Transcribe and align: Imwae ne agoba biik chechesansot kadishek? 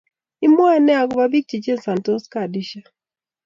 Imwae 0.45 0.77
ne 0.81 0.93
agoba 1.01 1.25
biik 1.31 1.45
chechesansot 1.49 2.23
kadishek? 2.33 2.85